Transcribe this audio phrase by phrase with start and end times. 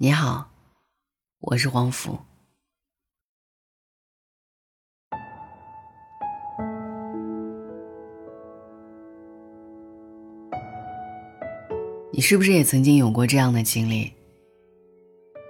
[0.00, 0.48] 你好，
[1.40, 2.20] 我是黄甫。
[12.12, 14.12] 你是不是也曾经有过这样的经历？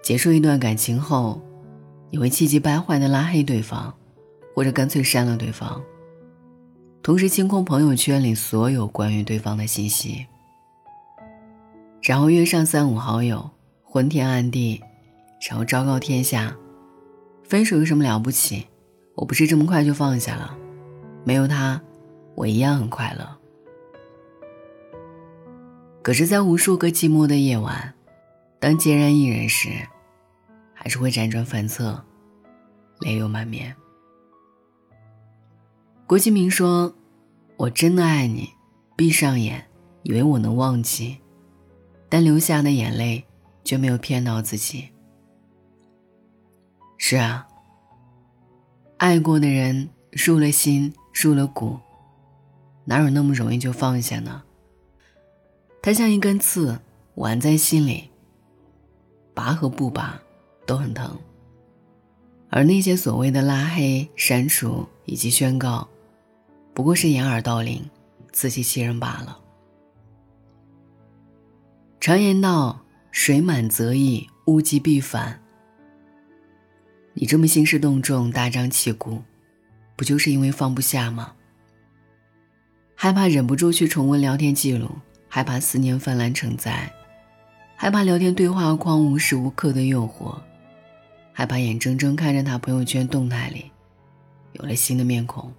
[0.00, 1.42] 结束一段感情后，
[2.12, 3.92] 你会气急败坏的拉黑对方，
[4.54, 5.82] 或者干脆删了对方，
[7.02, 10.24] 同时清空朋友圈里所有关于对方的信息，
[12.00, 13.50] 然后约上三五好友，
[13.96, 14.78] 昏天暗地。
[15.48, 16.54] 然后昭告天下，
[17.44, 18.66] 分手有什么了不起？
[19.14, 20.54] 我不是这么快就放下了，
[21.24, 21.80] 没有他，
[22.34, 23.26] 我一样很快乐。
[26.02, 27.94] 可是，在无数个寂寞的夜晚，
[28.60, 29.70] 当孑然一人时，
[30.74, 32.04] 还是会辗转反侧，
[33.00, 33.74] 泪流满面。
[36.06, 36.94] 郭敬明说
[37.56, 38.50] ：“我真的爱你，
[38.94, 39.66] 闭上眼，
[40.02, 41.16] 以为我能忘记，
[42.10, 43.24] 但流下的眼泪
[43.66, 44.88] 却没有骗到自己。”
[46.96, 47.46] 是啊，
[48.96, 51.78] 爱过的人入了心，入了骨，
[52.84, 54.42] 哪有那么容易就放下呢？
[55.82, 56.80] 它像一根刺，
[57.16, 58.10] 挽在心里，
[59.34, 60.20] 拔和不拔
[60.64, 61.18] 都很疼。
[62.48, 65.86] 而那些所谓的拉黑、删除以及宣告，
[66.72, 67.84] 不过是掩耳盗铃、
[68.32, 69.38] 自欺欺人罢了。
[72.00, 72.80] 常言道
[73.18, 75.40] ：“水满则溢，物极必反。”
[77.14, 79.22] 你这么兴师动众、大张旗鼓，
[79.96, 81.32] 不就是因为放不下吗？
[82.94, 84.90] 害怕忍不住去重温聊天记录，
[85.28, 86.92] 害怕思念泛滥成灾，
[87.74, 90.38] 害怕聊天对话框无时无刻的诱惑，
[91.32, 93.72] 害怕眼睁睁看着他朋友圈动态里
[94.52, 95.50] 有了新的面孔，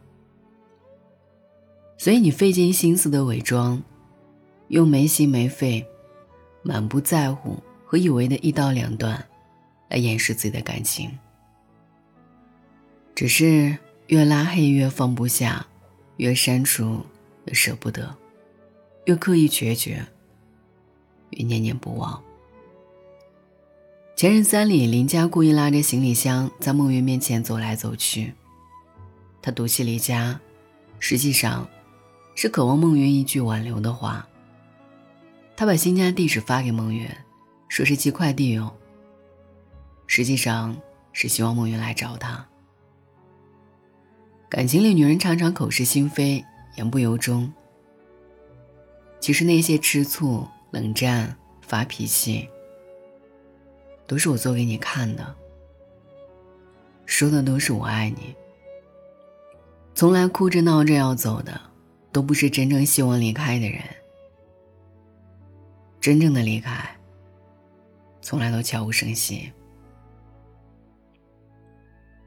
[1.97, 3.81] 所以你费尽心思的伪装，
[4.67, 5.83] 用没心没肺、
[6.63, 9.25] 满不在乎和以为的一刀两断
[9.89, 11.09] 来掩饰自己的感情。
[13.15, 13.77] 只是
[14.07, 15.65] 越拉黑越放不下，
[16.17, 17.05] 越删除
[17.45, 18.15] 越舍不得，
[19.05, 20.05] 越刻意决绝，
[21.31, 22.21] 越念念不忘。
[24.15, 28.33] 前任三里，林佳故意拉着行李箱在梦云面前走来走去。
[29.41, 30.39] 他赌气离家，
[30.99, 31.67] 实际上
[32.35, 34.27] 是渴望梦云一句挽留的话。
[35.57, 37.09] 他把新家地址发给梦云，
[37.67, 38.71] 说是寄快递用。
[40.05, 40.77] 实际上
[41.11, 42.47] 是希望梦云来找他。
[44.47, 46.45] 感情里，女人常常口是心非，
[46.75, 47.51] 言不由衷。
[49.19, 52.47] 其实那些吃醋、冷战、发脾气，
[54.05, 55.35] 都是我做给你看的，
[57.07, 58.35] 说的都是我爱你。
[59.95, 61.59] 从来哭着闹着要走的，
[62.11, 63.81] 都不是真正希望离开的人。
[65.99, 66.95] 真正的离开，
[68.21, 69.51] 从来都悄无声息。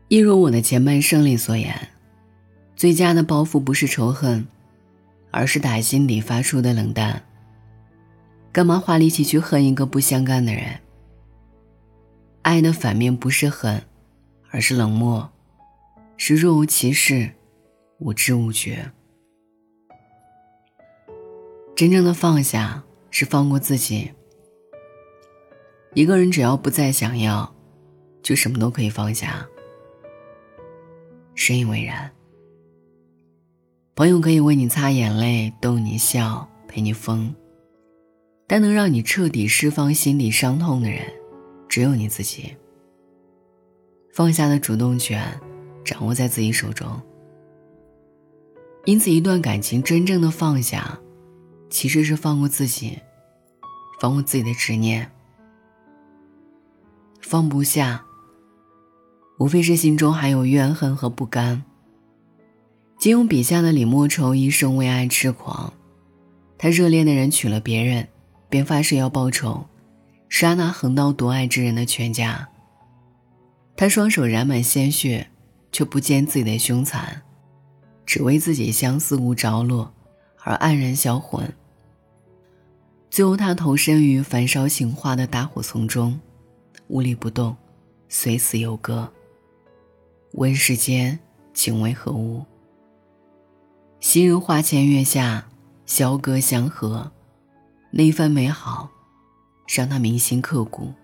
[0.08, 1.88] 一如我的前半生里所言。
[2.76, 4.48] 最佳的报复不是仇恨，
[5.30, 7.22] 而是打心底发出的冷淡。
[8.50, 10.80] 干嘛花力气去恨一个不相干的人？
[12.40, 13.82] 爱的反面不是恨，
[14.50, 15.30] 而是冷漠，
[16.16, 17.32] 是若无其事，
[17.98, 18.90] 无知无觉。
[21.76, 24.10] 真正的放下是放过自己。
[25.94, 27.52] 一个人只要不再想要，
[28.22, 29.46] 就什么都可以放下。
[31.34, 32.10] 深以为然。
[33.96, 37.34] 朋友可以为你擦眼泪、逗你笑、陪你疯，
[38.46, 41.02] 但能让你彻底释放心底伤痛的人，
[41.68, 42.56] 只有你自己。
[44.12, 45.38] 放下的主动权
[45.84, 46.88] 掌握在自己手中。
[48.86, 50.98] 因此，一段感情真正的放下，
[51.70, 52.98] 其实是放过自己，
[54.00, 55.10] 放过自己的执念。
[57.20, 58.04] 放不下，
[59.38, 61.62] 无非是心中还有怨恨和不甘。
[62.98, 65.72] 金庸笔下的李莫愁一生为爱痴狂，
[66.58, 68.08] 他热恋的人娶了别人，
[68.48, 69.66] 便发誓要报仇，
[70.28, 72.48] 杀那横刀夺爱之人的全家。
[73.76, 75.30] 他双手染满鲜血，
[75.72, 77.22] 却不见自己的凶残，
[78.04, 79.94] 只为自己相思无着落
[80.42, 81.50] 而黯然销魂。
[83.10, 86.18] 最后，他投身于焚烧情花的大火丛中，
[86.86, 87.56] 无力不动，
[88.08, 89.12] 随死犹歌。
[90.34, 91.18] 问世间
[91.52, 92.44] 情为何物？
[93.98, 95.44] 昔日花前月下，
[95.86, 97.10] 萧歌相和，
[97.90, 98.88] 那一番美好，
[99.66, 100.94] 让他铭心刻骨。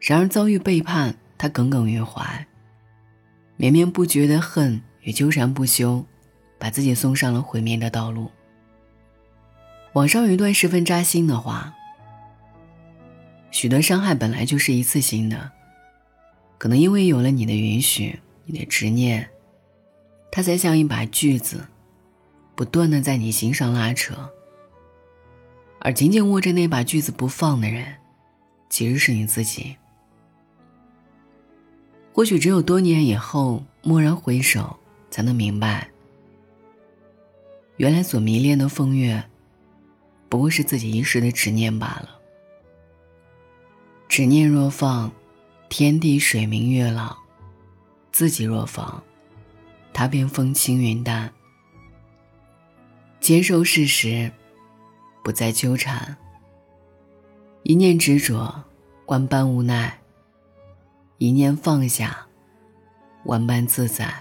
[0.00, 2.46] 然而遭遇背叛，他耿耿于怀，
[3.58, 6.02] 绵绵不绝的恨与纠缠不休，
[6.58, 8.30] 把自己送上了毁灭的道路。
[9.94, 11.72] 网上有一段十分扎心的话：
[13.52, 15.52] 许多伤害本来就是一次性的，
[16.58, 19.30] 可能因为有了你的允许，你的执念，
[20.32, 21.64] 它才像一把锯子，
[22.56, 24.28] 不断的在你心上拉扯。
[25.78, 27.86] 而紧紧握着那把锯子不放的人，
[28.68, 29.76] 其实是你自己。
[32.12, 34.76] 或许只有多年以后蓦然回首，
[35.08, 35.88] 才能明白，
[37.76, 39.22] 原来所迷恋的风月，
[40.34, 42.18] 不过是自己一时的执念罢了。
[44.08, 45.12] 执念若放，
[45.68, 47.16] 天地水明月朗；
[48.10, 49.00] 自己若放，
[49.92, 51.32] 他便风轻云淡。
[53.20, 54.32] 接受事实，
[55.22, 56.16] 不再纠缠。
[57.62, 58.64] 一念执着，
[59.06, 59.88] 万般无奈；
[61.18, 62.26] 一念放下，
[63.26, 64.12] 万般自在。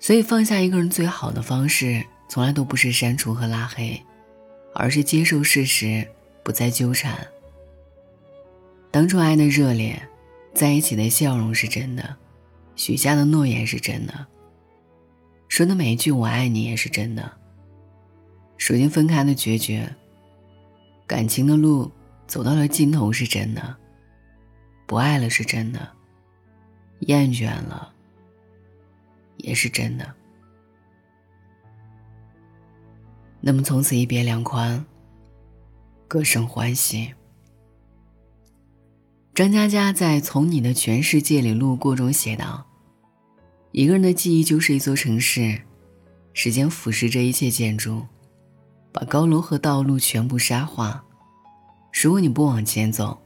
[0.00, 4.00] 所以，放下一个人最好的方式，从来都不是删除和拉黑，
[4.74, 6.06] 而是接受事实，
[6.42, 7.26] 不再纠缠。
[8.90, 10.00] 当初爱的热烈，
[10.54, 12.16] 在一起的笑容是真的，
[12.76, 14.26] 许下的诺言是真的，
[15.48, 17.32] 说的每一句“我爱你”也是真的。
[18.58, 19.88] 如今分开的决绝，
[21.06, 21.90] 感情的路
[22.26, 23.76] 走到了尽头是真的，
[24.86, 25.88] 不爱了是真的，
[27.00, 27.92] 厌倦了
[29.38, 30.14] 也是真的。
[33.40, 34.84] 那么从此一别两宽，
[36.06, 37.14] 各生欢喜。
[39.34, 42.66] 张嘉佳在《从你的全世界里路过》中写道
[43.70, 45.62] ：“一个人的记忆就是一座城市，
[46.32, 48.04] 时间腐蚀着一切建筑，
[48.90, 51.04] 把高楼和道路全部沙化。
[52.02, 53.16] 如果你不往前走，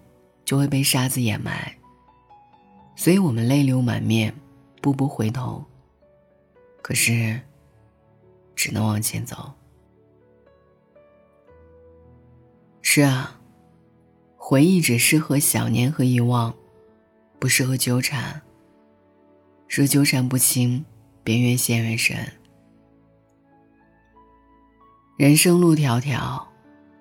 [0.44, 1.74] 就会被沙子掩埋。
[2.94, 4.34] 所以我们泪流满面，
[4.82, 5.64] 步步回头。
[6.82, 7.40] 可是，
[8.54, 9.50] 只能往前走。
[12.82, 13.38] 是啊。”
[14.36, 16.54] 回忆只适合想念和遗忘，
[17.38, 18.42] 不适合纠缠。
[19.68, 20.84] 若纠缠不清，
[21.24, 22.16] 便越陷越深。
[25.16, 26.42] 人生路迢迢，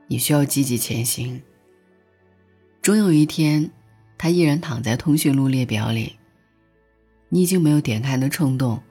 [0.07, 1.41] 你需要积极前行。
[2.81, 3.69] 终有一天，
[4.17, 6.15] 他依然躺在通讯录列表里，
[7.27, 8.81] 你已经没有点开的冲动。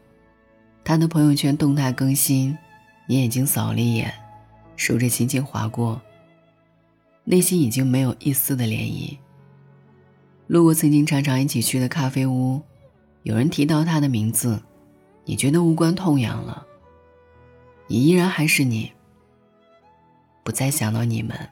[0.85, 2.59] 他的朋友圈动态更新，
[3.07, 4.13] 你眼睛扫了一眼，
[4.77, 6.03] 手指轻轻划过。
[7.25, 9.19] 内心已经没有一丝的涟漪。
[10.47, 12.61] 路过曾经常常一起去的咖啡屋，
[13.23, 14.61] 有人提到他的名字，
[15.25, 16.67] 你觉得无关痛痒了。
[17.87, 18.93] 你依然还是你，
[20.43, 21.49] 不再想到你们。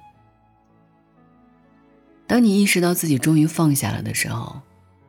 [2.26, 4.60] 当你意识到自己终于放下了的时候，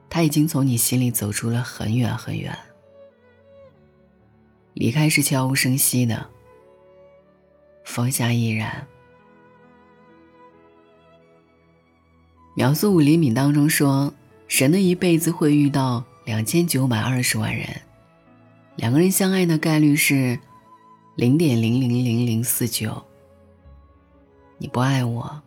[0.09, 2.57] 他已经从你心里走出了很远很远。
[4.73, 6.29] 离开是悄无声息的，
[7.83, 8.87] 放下依然。
[12.59, 14.13] 秒速五厘米当中说，
[14.49, 17.65] 神的一辈子会遇到两千九百二十万人，
[18.75, 20.37] 两个人相爱的概率是
[21.15, 23.01] 零点零零零零四九。
[24.57, 25.41] 你不爱我，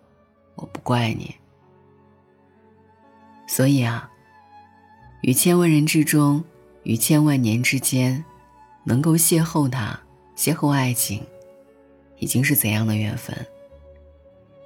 [0.54, 1.34] 我不怪你。
[3.46, 4.10] 所以啊，
[5.20, 6.42] 于千万人之中，
[6.82, 8.24] 于千万年之间，
[8.84, 10.00] 能够邂逅他，
[10.34, 11.22] 邂逅爱情，
[12.16, 13.36] 已经是怎样的缘分？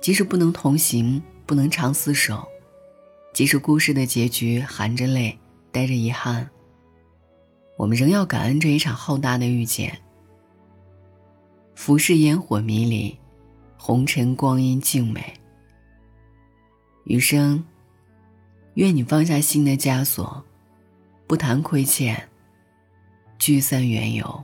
[0.01, 1.21] 即使不能同行。
[1.47, 2.47] 不能长厮守，
[3.33, 5.39] 即使故事的结局含着泪，
[5.71, 6.51] 带着遗憾，
[7.77, 9.97] 我们仍要感恩这一场浩大的遇见。
[11.77, 13.17] 浮世烟火迷离，
[13.77, 15.35] 红尘光阴静美。
[17.05, 17.65] 余生，
[18.75, 20.45] 愿你放下心的枷锁，
[21.29, 22.29] 不谈亏欠，
[23.39, 24.43] 聚散缘由。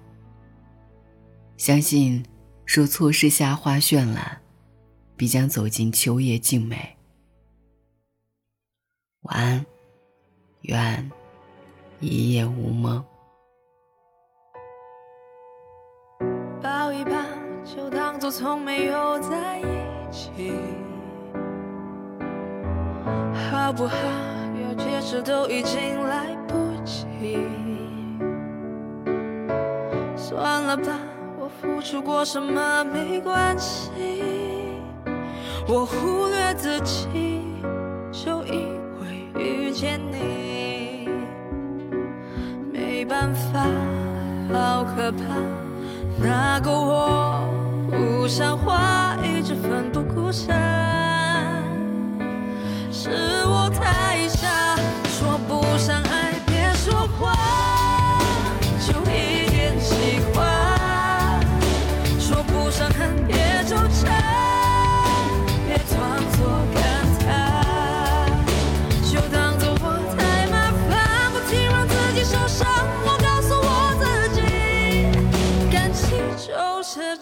[1.57, 2.25] 相信，
[2.67, 4.42] 若错失夏花绚烂。
[5.23, 6.97] 必将走进秋叶静美。
[9.21, 9.65] 晚安，
[10.63, 11.13] 愿
[12.01, 13.05] 一夜无梦。
[16.61, 17.13] 抱一抱，
[17.65, 19.65] 就当作从没有在一
[20.11, 20.51] 起，
[23.49, 23.97] 好不好？
[24.61, 27.07] 要解释都已经来不及。
[30.17, 30.99] 算了吧，
[31.39, 34.62] 我付出过什么没关系。
[35.69, 37.41] 我忽略自己，
[38.11, 41.09] 就因为遇见你，
[42.73, 43.65] 没办法，
[44.53, 45.19] 好可怕。
[46.21, 47.41] 那个我
[47.91, 50.55] 不像话，一直奋不顾身，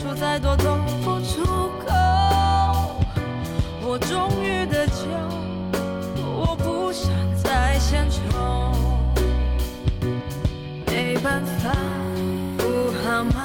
[0.00, 1.44] 说再多都不出
[1.84, 1.92] 口。
[3.82, 5.04] 我终于得救，
[6.24, 8.18] 我不想再献丑。
[10.86, 11.70] 没办法，
[12.56, 13.44] 不好吗？